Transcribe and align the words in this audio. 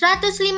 105,6 0.00 0.56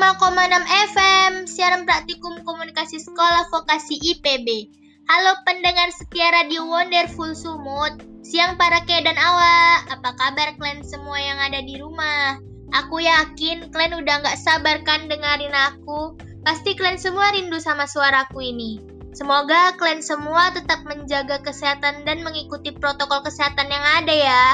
FM, 0.95 1.51
siaran 1.51 1.83
praktikum 1.83 2.47
komunikasi 2.47 3.03
sekolah 3.03 3.51
vokasi 3.51 3.99
IPB. 3.99 4.71
Halo 5.11 5.35
pendengar 5.43 5.91
setia 5.91 6.31
Radio 6.31 6.63
Wonderful 6.63 7.35
Sumut, 7.35 8.07
siang 8.23 8.55
para 8.55 8.87
ke 8.87 9.03
dan 9.03 9.19
awak, 9.19 9.91
apa 9.91 10.15
kabar 10.15 10.55
kalian 10.63 10.87
semua 10.87 11.19
yang 11.19 11.43
ada 11.43 11.59
di 11.59 11.75
rumah? 11.75 12.39
Aku 12.71 13.03
yakin 13.03 13.75
kalian 13.75 14.07
udah 14.07 14.23
gak 14.23 14.39
sabar 14.39 14.79
kan 14.87 15.11
dengerin 15.11 15.51
aku, 15.51 16.15
pasti 16.47 16.79
kalian 16.79 17.03
semua 17.03 17.35
rindu 17.35 17.59
sama 17.59 17.91
suaraku 17.91 18.47
ini. 18.47 18.79
Semoga 19.11 19.75
kalian 19.75 20.07
semua 20.07 20.55
tetap 20.55 20.87
menjaga 20.87 21.43
kesehatan 21.43 22.07
dan 22.07 22.23
mengikuti 22.23 22.71
protokol 22.79 23.27
kesehatan 23.27 23.67
yang 23.67 23.83
ada 24.07 24.15
ya. 24.15 24.47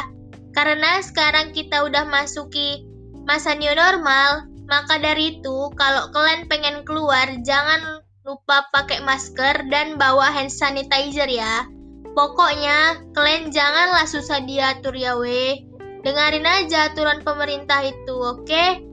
Karena 0.56 1.04
sekarang 1.04 1.52
kita 1.52 1.84
udah 1.84 2.08
masuki 2.08 2.88
masa 3.28 3.52
new 3.52 3.76
normal, 3.76 4.48
maka 4.68 5.00
dari 5.00 5.40
itu, 5.40 5.72
kalau 5.74 6.12
kalian 6.12 6.44
pengen 6.46 6.84
keluar, 6.84 7.24
jangan 7.40 8.04
lupa 8.28 8.68
pakai 8.68 9.00
masker 9.00 9.72
dan 9.72 9.96
bawa 9.96 10.28
hand 10.28 10.52
sanitizer 10.52 11.24
ya. 11.24 11.64
Pokoknya, 12.12 13.00
kalian 13.16 13.48
janganlah 13.48 14.04
susah 14.04 14.44
diatur 14.44 14.92
ya 14.92 15.16
we. 15.16 15.64
Dengarin 16.04 16.44
aja 16.44 16.92
aturan 16.92 17.24
pemerintah 17.24 17.80
itu, 17.80 18.16
oke? 18.20 18.44
Okay? 18.44 18.84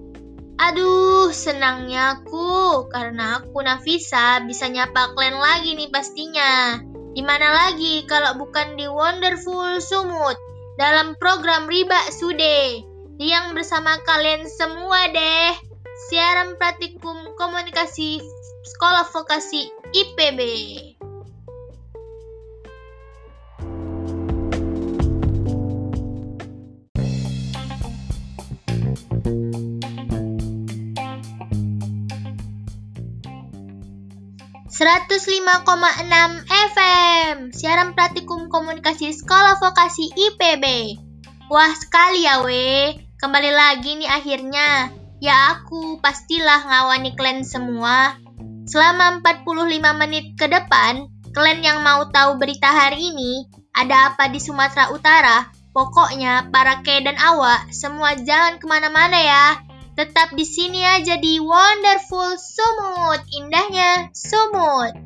Aduh, 0.56 1.36
senangnya 1.36 2.16
aku 2.16 2.88
karena 2.88 3.44
aku 3.44 3.60
Nafisa 3.60 4.40
bisa 4.48 4.72
nyapa 4.72 5.12
kalian 5.12 5.36
lagi 5.36 5.76
nih 5.76 5.92
pastinya. 5.92 6.80
Di 7.12 7.20
mana 7.20 7.52
lagi 7.52 8.08
kalau 8.08 8.40
bukan 8.40 8.80
di 8.80 8.88
Wonderful 8.88 9.84
Sumut 9.84 10.40
dalam 10.80 11.20
program 11.20 11.68
Riba 11.68 12.08
Sude 12.08 12.88
yang 13.20 13.52
bersama 13.52 14.00
kalian 14.08 14.48
semua 14.48 15.12
deh. 15.12 15.65
Siaran 16.26 16.58
praktikum 16.58 17.38
komunikasi 17.38 18.18
Sekolah 18.66 19.06
Vokasi 19.14 19.70
IPB. 19.94 20.42
Enam 36.02 36.42
FM 36.42 37.54
Siaran 37.54 37.94
Praktikum 37.94 38.50
Komunikasi 38.50 39.14
Sekolah 39.14 39.62
Vokasi 39.62 40.10
IPB 40.10 40.66
Wah 41.54 41.70
sekali 41.78 42.26
ya 42.26 42.42
weh 42.42 42.98
Kembali 43.22 43.54
lagi 43.54 43.94
nih 44.02 44.10
akhirnya. 44.10 45.05
Ya 45.24 45.56
aku 45.56 46.04
pastilah 46.04 46.68
ngawani 46.68 47.16
kalian 47.16 47.48
semua. 47.48 48.20
Selama 48.66 49.22
45 49.22 50.02
menit 50.02 50.36
ke 50.36 50.50
depan, 50.50 51.08
kalian 51.32 51.62
yang 51.62 51.80
mau 51.86 52.10
tahu 52.10 52.42
berita 52.42 52.68
hari 52.68 53.14
ini, 53.14 53.46
ada 53.76 54.12
apa 54.12 54.28
di 54.32 54.42
Sumatera 54.42 54.90
Utara, 54.90 55.48
pokoknya 55.76 56.50
para 56.50 56.82
ke 56.82 57.04
dan 57.04 57.20
awak 57.20 57.70
semua 57.70 58.16
jangan 58.18 58.58
ke 58.58 58.66
mana-mana 58.66 59.20
ya. 59.20 59.46
Tetap 59.96 60.36
di 60.36 60.44
sini 60.44 60.84
aja 60.84 61.16
di 61.16 61.40
Wonderful 61.40 62.36
Sumut, 62.36 63.24
indahnya 63.32 64.12
Sumut. 64.12 65.05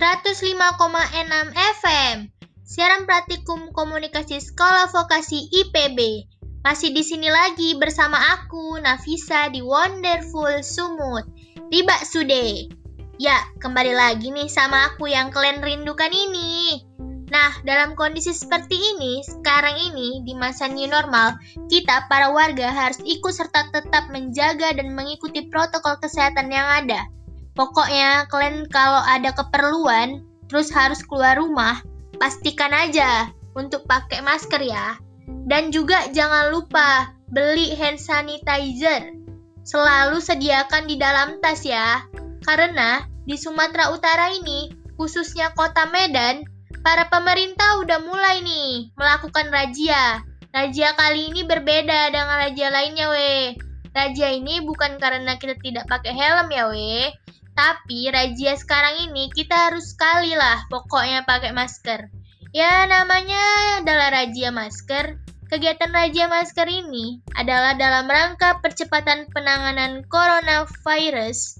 105,6 0.00 1.52
FM. 1.52 2.32
Siaran 2.64 3.04
praktikum 3.04 3.68
komunikasi 3.76 4.40
Sekolah 4.40 4.88
Vokasi 4.88 5.52
IPB. 5.52 6.24
Masih 6.64 6.96
di 6.96 7.04
sini 7.04 7.28
lagi 7.28 7.76
bersama 7.76 8.16
aku, 8.32 8.80
Nafisa 8.80 9.52
di 9.52 9.60
Wonderful 9.60 10.64
Sumut. 10.64 11.28
Riba 11.68 12.00
Sude. 12.00 12.72
Ya, 13.20 13.44
kembali 13.60 13.92
lagi 13.92 14.32
nih 14.32 14.48
sama 14.48 14.88
aku 14.88 15.04
yang 15.04 15.28
kalian 15.28 15.60
rindukan 15.60 16.08
ini. 16.08 16.80
Nah, 17.28 17.60
dalam 17.68 17.92
kondisi 17.92 18.32
seperti 18.32 18.80
ini, 18.80 19.20
sekarang 19.20 19.76
ini 19.92 20.24
di 20.24 20.32
masa 20.32 20.64
new 20.64 20.88
normal, 20.88 21.36
kita 21.68 22.08
para 22.08 22.32
warga 22.32 22.72
harus 22.72 23.04
ikut 23.04 23.36
serta 23.36 23.68
tetap 23.68 24.08
menjaga 24.08 24.72
dan 24.80 24.96
mengikuti 24.96 25.44
protokol 25.52 26.00
kesehatan 26.00 26.48
yang 26.48 26.88
ada. 26.88 27.04
Pokoknya 27.60 28.24
kalian 28.32 28.64
kalau 28.72 29.04
ada 29.04 29.36
keperluan 29.36 30.24
terus 30.48 30.72
harus 30.72 31.04
keluar 31.04 31.36
rumah, 31.36 31.84
pastikan 32.16 32.72
aja 32.72 33.28
untuk 33.52 33.84
pakai 33.84 34.24
masker 34.24 34.64
ya. 34.64 34.96
Dan 35.44 35.68
juga 35.68 36.08
jangan 36.08 36.56
lupa 36.56 37.12
beli 37.28 37.76
hand 37.76 38.00
sanitizer. 38.00 39.12
Selalu 39.60 40.24
sediakan 40.24 40.88
di 40.88 40.96
dalam 40.96 41.36
tas 41.44 41.60
ya. 41.60 42.00
Karena 42.48 43.04
di 43.28 43.36
Sumatera 43.36 43.92
Utara 43.92 44.32
ini, 44.32 44.72
khususnya 44.96 45.52
kota 45.52 45.84
Medan, 45.92 46.48
para 46.80 47.12
pemerintah 47.12 47.76
udah 47.84 48.00
mulai 48.00 48.40
nih 48.40 48.88
melakukan 48.96 49.52
razia. 49.52 50.24
Razia 50.56 50.96
kali 50.96 51.28
ini 51.28 51.44
berbeda 51.44 52.08
dengan 52.08 52.40
razia 52.40 52.72
lainnya, 52.72 53.12
weh. 53.12 53.52
Razia 53.92 54.32
ini 54.32 54.64
bukan 54.64 54.96
karena 54.96 55.36
kita 55.36 55.60
tidak 55.60 55.84
pakai 55.92 56.16
helm 56.16 56.48
ya, 56.48 56.64
weh. 56.72 57.12
Tapi 57.54 58.08
razia 58.08 58.56
sekarang 58.56 59.10
ini 59.10 59.28
kita 59.32 59.70
harus 59.70 59.92
sekali 59.92 60.32
lah 60.34 60.64
pokoknya 60.70 61.26
pakai 61.28 61.52
masker. 61.52 62.08
Ya 62.50 62.82
namanya 62.90 63.78
adalah 63.82 64.10
razia 64.10 64.50
masker. 64.50 65.18
Kegiatan 65.50 65.90
razia 65.90 66.30
masker 66.30 66.66
ini 66.70 67.22
adalah 67.34 67.74
dalam 67.74 68.06
rangka 68.06 68.62
percepatan 68.62 69.26
penanganan 69.34 70.06
coronavirus 70.06 71.58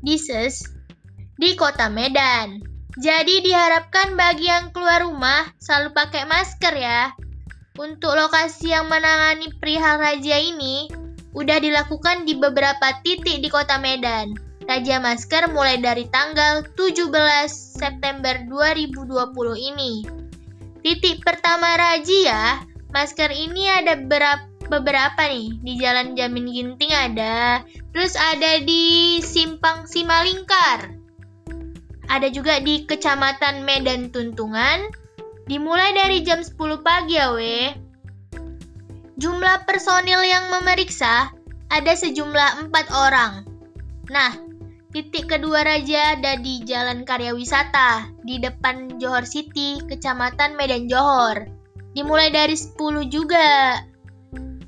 disease 0.00 0.64
di 1.36 1.52
kota 1.56 1.92
Medan. 1.92 2.60
Jadi 3.00 3.40
diharapkan 3.40 4.20
bagi 4.20 4.52
yang 4.52 4.68
keluar 4.72 5.00
rumah 5.00 5.48
selalu 5.60 5.96
pakai 5.96 6.28
masker 6.28 6.74
ya. 6.76 7.12
Untuk 7.80 8.12
lokasi 8.12 8.76
yang 8.76 8.92
menangani 8.92 9.48
perihal 9.56 9.96
razia 9.96 10.36
ini 10.36 10.92
udah 11.32 11.56
dilakukan 11.56 12.28
di 12.28 12.36
beberapa 12.36 13.00
titik 13.00 13.40
di 13.40 13.48
kota 13.48 13.80
Medan. 13.80 14.51
Raja 14.72 15.04
Masker 15.04 15.52
mulai 15.52 15.84
dari 15.84 16.08
tanggal 16.08 16.64
17 16.80 17.12
September 17.52 18.40
2020 18.48 19.04
ini. 19.68 20.00
Titik 20.80 21.20
pertama 21.20 21.76
razia, 21.76 22.64
masker 22.88 23.28
ini 23.36 23.68
ada 23.68 24.00
berapa 24.00 24.48
beberapa 24.72 25.28
nih 25.28 25.60
di 25.60 25.76
Jalan 25.76 26.16
Jamin 26.16 26.48
Ginting 26.48 26.88
ada, 26.88 27.60
terus 27.92 28.16
ada 28.16 28.64
di 28.64 29.20
Simpang 29.20 29.84
Simalingkar. 29.84 30.96
Ada 32.08 32.32
juga 32.32 32.56
di 32.64 32.88
Kecamatan 32.88 33.68
Medan 33.68 34.08
Tuntungan, 34.08 34.88
dimulai 35.52 35.92
dari 35.92 36.24
jam 36.24 36.40
10 36.40 36.80
pagi 36.80 37.20
ya 37.20 37.36
we. 37.36 37.76
Jumlah 39.20 39.68
personil 39.68 40.24
yang 40.24 40.48
memeriksa 40.48 41.28
ada 41.68 41.92
sejumlah 41.92 42.72
4 42.72 42.88
orang. 42.88 43.44
Nah, 44.08 44.51
Titik 44.92 45.32
kedua 45.32 45.64
raja 45.64 46.12
ada 46.12 46.36
di 46.36 46.60
Jalan 46.68 47.08
Karya 47.08 47.32
Wisata, 47.32 48.12
di 48.28 48.36
depan 48.36 49.00
Johor 49.00 49.24
City, 49.24 49.80
Kecamatan 49.88 50.52
Medan 50.52 50.84
Johor. 50.84 51.48
Dimulai 51.96 52.28
dari 52.28 52.52
10 52.52 53.08
juga. 53.08 53.80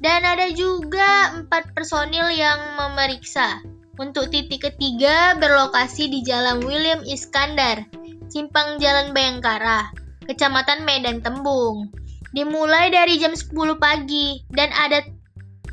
Dan 0.01 0.25
ada 0.25 0.49
juga 0.49 1.45
4 1.45 1.77
personil 1.77 2.33
yang 2.33 2.57
memeriksa. 2.81 3.61
Untuk 4.01 4.33
titik 4.33 4.65
ketiga 4.65 5.37
berlokasi 5.37 6.09
di 6.09 6.25
Jalan 6.25 6.65
William 6.65 7.05
Iskandar, 7.05 7.85
Simpang 8.33 8.81
Jalan 8.81 9.13
Bayangkara, 9.13 9.93
Kecamatan 10.25 10.89
Medan 10.89 11.21
Tembung. 11.21 11.93
Dimulai 12.33 12.89
dari 12.89 13.21
jam 13.21 13.37
10 13.37 13.77
pagi 13.77 14.41
dan 14.57 14.73
ada 14.73 15.05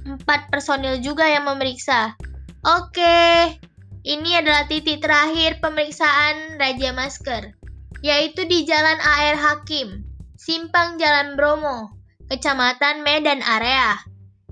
4 0.04 0.28
personil 0.52 1.00
juga 1.00 1.24
yang 1.24 1.48
memeriksa. 1.48 2.20
Oke, 2.68 3.56
ini 4.02 4.34
adalah 4.34 4.66
titik 4.66 5.02
terakhir 5.02 5.62
pemeriksaan 5.62 6.58
Raja 6.58 6.90
Masker, 6.94 7.54
yaitu 8.02 8.50
di 8.50 8.66
Jalan 8.66 8.98
AR 8.98 9.38
Hakim, 9.38 10.06
Simpang 10.38 10.98
Jalan 10.98 11.38
Bromo, 11.38 11.94
Kecamatan 12.30 13.06
Medan 13.06 13.46
Area. 13.46 14.02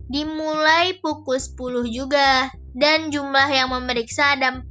Dimulai 0.10 0.98
pukul 1.02 1.42
10 1.42 1.90
juga, 1.90 2.50
dan 2.78 3.10
jumlah 3.10 3.50
yang 3.50 3.74
memeriksa 3.74 4.38
ada 4.38 4.62
4 4.62 4.70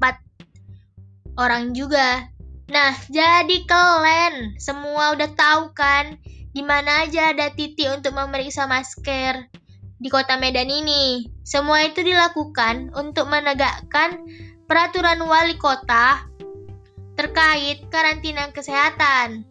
orang 1.38 1.74
juga. 1.74 2.26
Nah, 2.70 2.94
jadi 3.10 3.64
kalian 3.66 4.60
semua 4.60 5.16
udah 5.16 5.30
tahu 5.34 5.74
kan 5.74 6.18
di 6.54 6.62
mana 6.62 7.06
aja 7.06 7.34
ada 7.34 7.50
titik 7.54 7.86
untuk 7.90 8.14
memeriksa 8.14 8.66
masker. 8.66 9.46
di 9.98 10.08
kota 10.08 10.38
Medan 10.38 10.70
ini. 10.70 11.26
Semua 11.42 11.82
itu 11.82 12.06
dilakukan 12.06 12.94
untuk 12.94 13.26
menegakkan 13.26 14.22
peraturan 14.68 15.18
wali 15.24 15.56
kota 15.56 16.28
terkait 17.16 17.82
karantina 17.88 18.52
kesehatan. 18.52 19.42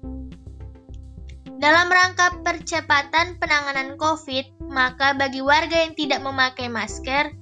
Dalam 1.57 1.89
rangka 1.89 2.37
percepatan 2.45 3.41
penanganan 3.41 3.97
COVID, 3.97 4.69
maka 4.69 5.17
bagi 5.17 5.41
warga 5.41 5.83
yang 5.89 5.97
tidak 5.97 6.21
memakai 6.21 6.69
masker 6.69 7.33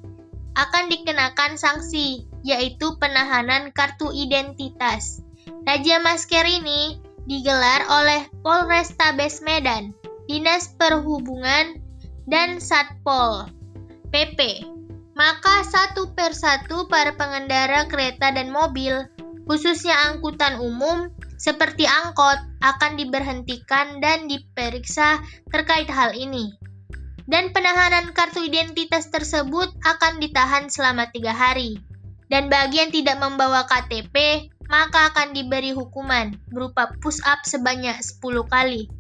akan 0.55 0.87
dikenakan 0.87 1.59
sanksi, 1.59 2.23
yaitu 2.47 2.95
penahanan 2.95 3.75
kartu 3.75 4.07
identitas. 4.15 5.19
Razia 5.67 5.99
masker 5.99 6.47
ini 6.47 7.03
digelar 7.27 7.83
oleh 7.91 8.23
Polrestabes 8.39 9.43
Medan, 9.43 9.91
Dinas 10.31 10.71
Perhubungan, 10.79 11.83
dan 12.31 12.63
Satpol 12.63 13.51
PP. 14.15 14.63
Maka 15.15 15.63
satu 15.63 16.11
persatu 16.11 16.91
para 16.91 17.15
pengendara 17.15 17.87
kereta 17.87 18.35
dan 18.35 18.51
mobil, 18.51 19.07
khususnya 19.47 19.95
angkutan 20.11 20.59
umum, 20.59 21.07
seperti 21.39 21.87
angkot 21.87 22.35
akan 22.59 22.99
diberhentikan 22.99 24.03
dan 24.03 24.27
diperiksa 24.27 25.23
terkait 25.55 25.87
hal 25.87 26.11
ini. 26.11 26.51
Dan 27.25 27.55
penahanan 27.55 28.11
kartu 28.11 28.43
identitas 28.43 29.07
tersebut 29.09 29.71
akan 29.87 30.19
ditahan 30.19 30.67
selama 30.67 31.09
tiga 31.09 31.31
hari. 31.31 31.79
Dan 32.27 32.51
bagi 32.51 32.83
yang 32.83 32.91
tidak 32.91 33.17
membawa 33.17 33.63
KTP, 33.65 34.49
maka 34.67 35.13
akan 35.13 35.31
diberi 35.31 35.71
hukuman 35.71 36.35
berupa 36.51 36.91
push 37.01 37.21
up 37.23 37.41
sebanyak 37.47 37.97
10 37.97 38.19
kali. 38.51 38.91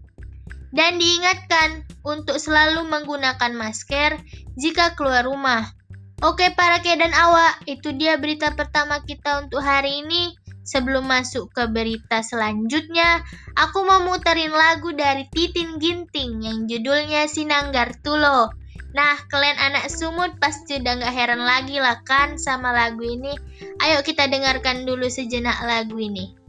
Dan 0.71 0.95
diingatkan 0.95 1.83
untuk 2.07 2.39
selalu 2.39 2.87
menggunakan 2.87 3.51
masker 3.51 4.15
jika 4.55 4.95
keluar 4.95 5.27
rumah. 5.27 5.75
Oke 6.25 6.49
para 6.57 6.81
ke 6.81 6.89
dan 6.97 7.13
awak, 7.13 7.61
itu 7.69 7.93
dia 7.93 8.17
berita 8.17 8.49
pertama 8.57 8.97
kita 9.05 9.45
untuk 9.45 9.61
hari 9.61 10.01
ini. 10.01 10.33
Sebelum 10.65 11.05
masuk 11.05 11.53
ke 11.53 11.69
berita 11.69 12.25
selanjutnya, 12.25 13.21
aku 13.53 13.85
mau 13.85 14.01
muterin 14.01 14.49
lagu 14.49 14.89
dari 14.89 15.29
Titin 15.29 15.77
Ginting 15.77 16.41
yang 16.41 16.65
judulnya 16.65 17.29
Sinanggar 17.29 17.93
Tulo. 18.01 18.49
Nah, 18.97 19.13
kalian 19.29 19.61
anak 19.61 19.85
sumut 19.93 20.33
pasti 20.41 20.81
udah 20.81 21.05
gak 21.05 21.13
heran 21.13 21.45
lagi 21.45 21.77
lah 21.77 22.01
kan 22.01 22.41
sama 22.41 22.73
lagu 22.73 23.05
ini. 23.05 23.37
Ayo 23.85 24.01
kita 24.01 24.25
dengarkan 24.25 24.89
dulu 24.89 25.05
sejenak 25.05 25.61
lagu 25.61 26.01
ini. 26.01 26.44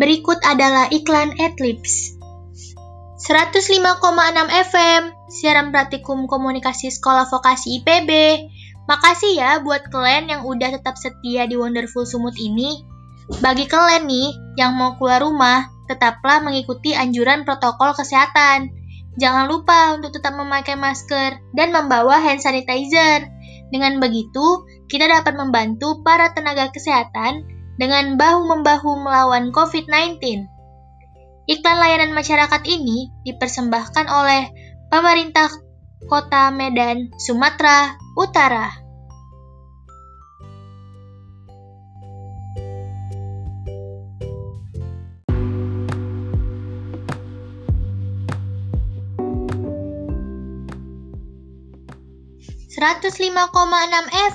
Berikut 0.00 0.40
adalah 0.48 0.88
iklan 0.88 1.36
Adlibs. 1.36 2.16
105,6 3.20 4.00
FM, 4.48 5.02
siaran 5.28 5.68
praktikum 5.76 6.24
komunikasi 6.24 6.88
sekolah 6.88 7.28
vokasi 7.28 7.84
IPB. 7.84 8.08
Makasih 8.88 9.36
ya 9.36 9.60
buat 9.60 9.92
kalian 9.92 10.32
yang 10.32 10.42
udah 10.48 10.80
tetap 10.80 10.96
setia 10.96 11.44
di 11.44 11.60
Wonderful 11.60 12.08
Sumut 12.08 12.32
ini. 12.40 12.80
Bagi 13.44 13.68
kalian 13.68 14.08
nih 14.08 14.56
yang 14.56 14.72
mau 14.72 14.96
keluar 14.96 15.20
rumah, 15.20 15.68
tetaplah 15.84 16.40
mengikuti 16.40 16.96
anjuran 16.96 17.44
protokol 17.44 17.92
kesehatan. 17.92 18.72
Jangan 19.20 19.52
lupa 19.52 20.00
untuk 20.00 20.16
tetap 20.16 20.32
memakai 20.32 20.80
masker 20.80 21.44
dan 21.52 21.76
membawa 21.76 22.24
hand 22.24 22.40
sanitizer. 22.40 23.28
Dengan 23.68 24.00
begitu, 24.00 24.64
kita 24.88 25.04
dapat 25.12 25.36
membantu 25.36 26.00
para 26.00 26.32
tenaga 26.32 26.72
kesehatan 26.72 27.59
dengan 27.80 28.20
bahu-membahu 28.20 29.00
melawan 29.00 29.48
COVID-19. 29.56 30.20
Iklan 31.48 31.76
layanan 31.80 32.12
masyarakat 32.12 32.62
ini 32.68 33.08
dipersembahkan 33.24 34.06
oleh 34.12 34.52
pemerintah 34.92 35.48
Kota 36.04 36.52
Medan, 36.52 37.08
Sumatera 37.16 37.96
Utara. 38.20 38.89
105,6 52.80 53.12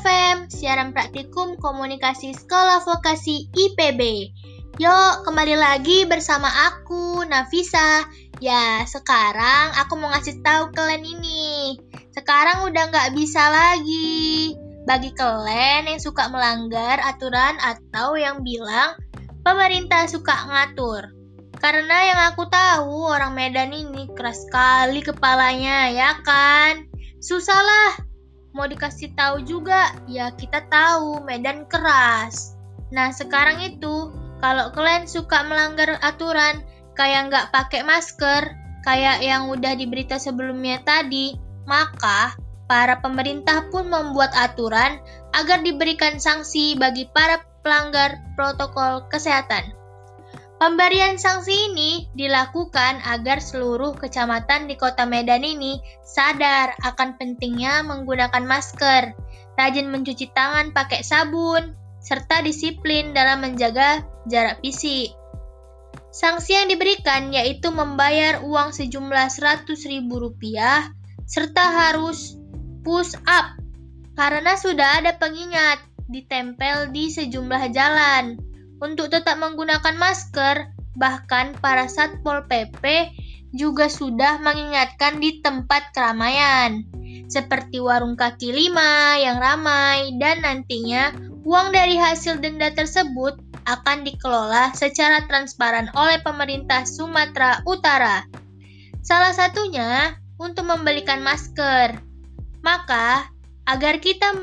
FM, 0.06 0.36
siaran 0.54 0.94
praktikum 0.94 1.58
komunikasi 1.58 2.30
sekolah 2.38 2.86
vokasi 2.86 3.50
IPB. 3.50 4.30
Yuk, 4.78 5.26
kembali 5.26 5.58
lagi 5.58 6.06
bersama 6.06 6.46
aku, 6.70 7.26
Nafisa. 7.26 8.06
Ya, 8.38 8.86
sekarang 8.86 9.74
aku 9.82 9.98
mau 9.98 10.14
ngasih 10.14 10.46
tahu 10.46 10.70
kalian 10.78 11.02
ini. 11.02 11.82
Sekarang 12.14 12.70
udah 12.70 12.94
nggak 12.94 13.18
bisa 13.18 13.50
lagi. 13.50 14.54
Bagi 14.86 15.10
kalian 15.18 15.90
yang 15.90 15.98
suka 15.98 16.30
melanggar 16.30 17.02
aturan 17.02 17.58
atau 17.58 18.14
yang 18.14 18.46
bilang 18.46 18.94
pemerintah 19.42 20.06
suka 20.06 20.38
ngatur. 20.46 21.10
Karena 21.58 22.14
yang 22.14 22.20
aku 22.30 22.46
tahu 22.54 23.10
orang 23.10 23.34
Medan 23.34 23.74
ini 23.74 24.06
keras 24.14 24.46
sekali 24.46 25.02
kepalanya, 25.02 25.90
ya 25.90 26.14
kan? 26.22 26.86
Susah 27.26 27.58
lah 27.58 28.05
mau 28.56 28.72
dikasih 28.72 29.12
tahu 29.20 29.44
juga, 29.44 29.92
ya 30.08 30.32
kita 30.32 30.64
tahu 30.72 31.20
Medan 31.28 31.68
keras. 31.68 32.56
Nah 32.96 33.12
sekarang 33.12 33.60
itu, 33.60 34.16
kalau 34.40 34.72
kalian 34.72 35.04
suka 35.04 35.44
melanggar 35.44 36.00
aturan, 36.00 36.64
kayak 36.96 37.28
nggak 37.28 37.52
pakai 37.52 37.84
masker, 37.84 38.56
kayak 38.88 39.20
yang 39.20 39.52
udah 39.52 39.76
diberita 39.76 40.16
sebelumnya 40.16 40.80
tadi, 40.88 41.36
maka 41.68 42.32
para 42.72 42.98
pemerintah 43.04 43.68
pun 43.70 43.92
membuat 43.92 44.32
aturan 44.32 45.04
agar 45.36 45.60
diberikan 45.60 46.16
sanksi 46.16 46.80
bagi 46.80 47.12
para 47.12 47.44
pelanggar 47.62 48.24
protokol 48.40 49.04
kesehatan. 49.12 49.85
Pemberian 50.56 51.20
sanksi 51.20 51.52
ini 51.52 52.08
dilakukan 52.16 53.04
agar 53.04 53.44
seluruh 53.44 53.92
kecamatan 54.00 54.72
di 54.72 54.80
kota 54.80 55.04
Medan 55.04 55.44
ini 55.44 55.84
sadar 56.00 56.72
akan 56.80 57.20
pentingnya 57.20 57.84
menggunakan 57.84 58.40
masker, 58.48 59.12
rajin 59.60 59.92
mencuci 59.92 60.32
tangan 60.32 60.72
pakai 60.72 61.04
sabun, 61.04 61.76
serta 62.00 62.40
disiplin 62.40 63.12
dalam 63.12 63.44
menjaga 63.44 64.00
jarak 64.32 64.64
fisik. 64.64 65.12
Sanksi 66.16 66.56
yang 66.56 66.72
diberikan 66.72 67.36
yaitu 67.36 67.76
membayar 67.76 68.40
uang 68.40 68.72
sejumlah 68.72 69.28
Rp100.000 69.36 70.08
serta 71.28 71.66
harus 71.68 72.40
push 72.88 73.12
up 73.28 73.60
karena 74.16 74.56
sudah 74.56 75.04
ada 75.04 75.20
pengingat 75.20 75.84
ditempel 76.08 76.96
di 76.96 77.12
sejumlah 77.12 77.76
jalan 77.76 78.40
untuk 78.84 79.12
tetap 79.12 79.40
menggunakan 79.40 79.96
masker, 79.96 80.72
bahkan 80.96 81.56
para 81.60 81.88
Satpol 81.88 82.48
PP 82.48 83.14
juga 83.56 83.88
sudah 83.88 84.40
mengingatkan 84.44 85.24
di 85.24 85.40
tempat 85.40 85.96
keramaian, 85.96 86.84
seperti 87.32 87.80
warung 87.80 88.20
kaki 88.20 88.52
lima 88.52 89.16
yang 89.20 89.40
ramai 89.40 90.12
dan 90.20 90.44
nantinya 90.44 91.16
uang 91.48 91.72
dari 91.72 91.96
hasil 91.96 92.44
denda 92.44 92.74
tersebut 92.76 93.40
akan 93.66 94.06
dikelola 94.06 94.76
secara 94.78 95.24
transparan 95.26 95.90
oleh 95.96 96.20
pemerintah 96.22 96.84
Sumatera 96.86 97.64
Utara. 97.66 98.28
Salah 99.02 99.34
satunya 99.34 100.18
untuk 100.42 100.68
membelikan 100.68 101.22
masker. 101.22 101.98
Maka, 102.66 103.30
agar 103.70 104.02
kita 104.02 104.34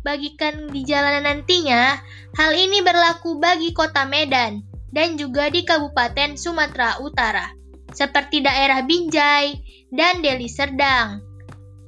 bagikan 0.00 0.72
di 0.72 0.84
jalanan 0.84 1.28
nantinya, 1.28 2.00
hal 2.36 2.50
ini 2.56 2.80
berlaku 2.80 3.36
bagi 3.40 3.72
kota 3.76 4.08
Medan 4.08 4.64
dan 4.90 5.20
juga 5.20 5.52
di 5.52 5.62
Kabupaten 5.62 6.34
Sumatera 6.34 6.98
Utara, 6.98 7.52
seperti 7.92 8.42
daerah 8.42 8.82
Binjai 8.82 9.54
dan 9.92 10.24
Deli 10.24 10.48
Serdang, 10.48 11.22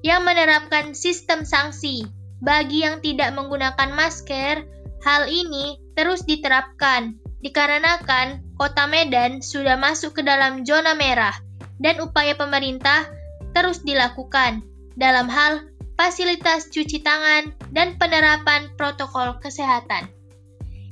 yang 0.05 0.23
menerapkan 0.27 0.93
sistem 0.93 1.47
sanksi 1.47 2.07
bagi 2.43 2.83
yang 2.83 2.99
tidak 3.01 3.33
menggunakan 3.33 3.95
masker. 3.95 4.67
Hal 5.03 5.27
ini 5.27 5.83
terus 5.99 6.23
diterapkan 6.23 7.19
dikarenakan 7.43 8.55
kota 8.55 8.87
Medan 8.87 9.43
sudah 9.43 9.75
masuk 9.75 10.15
ke 10.15 10.23
dalam 10.23 10.63
zona 10.63 10.95
merah 10.95 11.35
dan 11.83 11.99
upaya 11.99 12.39
pemerintah 12.39 13.11
terus 13.51 13.83
dilakukan 13.83 14.63
dalam 14.95 15.27
hal 15.27 15.67
fasilitas 16.03 16.67
cuci 16.67 16.99
tangan, 17.07 17.55
dan 17.71 17.95
penerapan 17.95 18.67
protokol 18.75 19.39
kesehatan. 19.39 20.11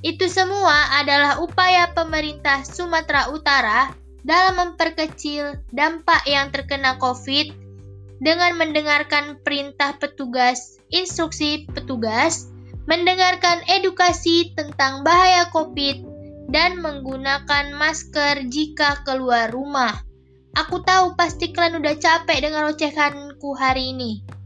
Itu 0.07 0.31
semua 0.31 1.03
adalah 1.03 1.43
upaya 1.43 1.91
pemerintah 1.91 2.63
Sumatera 2.63 3.27
Utara 3.35 3.91
dalam 4.23 4.55
memperkecil 4.55 5.67
dampak 5.75 6.23
yang 6.31 6.55
terkena 6.55 6.95
COVID 7.03 7.51
dengan 8.23 8.55
mendengarkan 8.55 9.43
perintah 9.43 9.99
petugas, 9.99 10.79
instruksi 10.95 11.67
petugas, 11.75 12.47
mendengarkan 12.87 13.67
edukasi 13.67 14.55
tentang 14.55 15.03
bahaya 15.03 15.51
COVID, 15.51 16.07
dan 16.55 16.79
menggunakan 16.79 17.75
masker 17.75 18.47
jika 18.47 19.03
keluar 19.03 19.51
rumah. 19.51 20.07
Aku 20.55 20.87
tahu 20.87 21.19
pasti 21.19 21.51
kalian 21.51 21.83
udah 21.83 21.99
capek 21.99 22.47
dengan 22.47 22.71
ocehanku 22.71 23.59
hari 23.59 23.91
ini. 23.91 24.40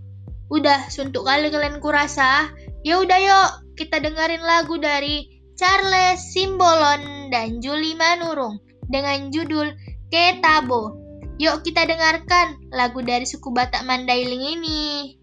Udah 0.52 0.88
suntuk 0.92 1.24
kali 1.24 1.48
kalian 1.48 1.80
kurasa. 1.80 2.52
Ya 2.84 3.00
udah 3.00 3.18
yuk, 3.20 3.50
kita 3.80 4.00
dengerin 4.00 4.44
lagu 4.44 4.76
dari 4.76 5.28
Charles 5.56 6.20
Simbolon 6.34 7.32
dan 7.32 7.62
Juli 7.62 7.96
Manurung 7.96 8.60
dengan 8.90 9.32
judul 9.32 9.72
Ketabo. 10.12 11.00
Yuk 11.40 11.66
kita 11.66 11.88
dengarkan 11.88 12.60
lagu 12.70 13.00
dari 13.02 13.24
suku 13.26 13.50
Batak 13.50 13.82
Mandailing 13.88 14.60
ini. 14.60 15.16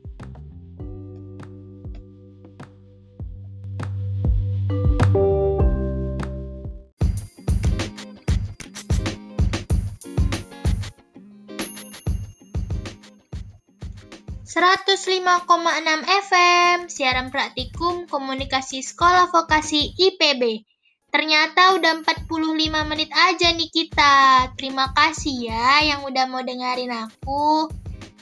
105,6 14.51 15.47
FM, 16.27 16.91
siaran 16.91 17.31
praktikum 17.31 18.03
komunikasi 18.03 18.83
sekolah 18.83 19.31
vokasi 19.31 19.95
IPB. 19.95 20.67
Ternyata 21.07 21.79
udah 21.79 22.03
45 22.03 22.83
menit 22.83 23.07
aja 23.15 23.47
nih 23.55 23.71
kita. 23.71 24.51
Terima 24.59 24.91
kasih 24.91 25.47
ya 25.47 25.87
yang 25.87 26.03
udah 26.03 26.27
mau 26.27 26.43
dengerin 26.43 26.91
aku. 26.91 27.71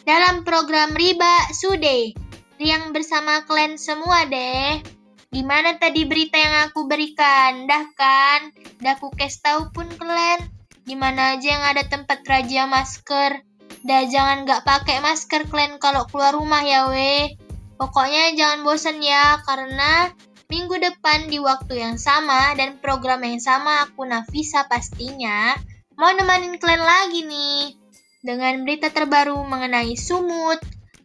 Dalam 0.06 0.46
program 0.46 0.94
Riba 0.94 1.50
Sude, 1.50 2.14
yang 2.62 2.94
bersama 2.94 3.42
kalian 3.50 3.82
semua 3.82 4.30
deh. 4.30 4.86
Gimana 5.34 5.82
tadi 5.82 6.06
berita 6.06 6.38
yang 6.38 6.70
aku 6.70 6.86
berikan? 6.86 7.66
Dah 7.66 7.90
kan? 7.98 8.54
Dah 8.78 8.94
aku 9.02 9.10
kasih 9.18 9.42
tahu 9.42 9.62
pun 9.74 9.90
kalian. 9.98 10.46
Gimana 10.86 11.42
aja 11.42 11.58
yang 11.58 11.66
ada 11.66 11.82
tempat 11.90 12.22
raja 12.30 12.70
masker? 12.70 13.49
Dah 13.80 14.04
jangan 14.08 14.44
gak 14.44 14.68
pakai 14.68 15.00
masker 15.00 15.48
kalian 15.48 15.80
kalau 15.80 16.04
keluar 16.12 16.36
rumah 16.36 16.60
ya 16.64 16.92
weh. 16.92 17.36
Pokoknya 17.80 18.36
jangan 18.36 18.68
bosan 18.68 19.00
ya 19.00 19.40
karena 19.48 20.12
minggu 20.52 20.76
depan 20.76 21.32
di 21.32 21.40
waktu 21.40 21.80
yang 21.80 21.96
sama 21.96 22.52
dan 22.60 22.76
program 22.84 23.24
yang 23.24 23.40
sama 23.40 23.88
aku 23.88 24.04
Nafisa 24.04 24.66
pastinya 24.66 25.56
mau 25.96 26.12
nemanin 26.12 26.58
kalian 26.60 26.84
lagi 26.84 27.22
nih 27.24 27.80
dengan 28.20 28.68
berita 28.68 28.92
terbaru 28.92 29.40
mengenai 29.48 29.96
sumut. 29.96 30.60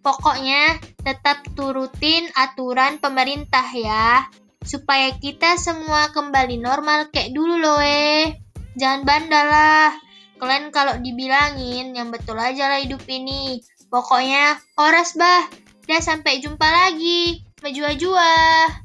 Pokoknya 0.04 0.76
tetap 1.00 1.40
turutin 1.56 2.28
aturan 2.36 3.00
pemerintah 3.00 3.64
ya 3.72 4.28
supaya 4.64 5.12
kita 5.16 5.56
semua 5.60 6.12
kembali 6.12 6.60
normal 6.60 7.08
kayak 7.12 7.32
dulu 7.32 7.56
loh 7.56 7.80
eh. 7.80 8.36
Jangan 8.74 9.06
bandel 9.06 9.46
lah. 9.46 10.03
Kalian 10.44 10.68
kalau 10.76 11.00
dibilangin 11.00 11.96
yang 11.96 12.12
betul 12.12 12.36
aja 12.36 12.68
lah 12.68 12.76
hidup 12.84 13.00
ini. 13.08 13.64
Pokoknya 13.88 14.60
horas 14.76 15.16
bah. 15.16 15.48
Dan 15.88 16.04
sampai 16.04 16.44
jumpa 16.44 16.68
lagi. 16.68 17.40
Majua-jua. 17.64 18.83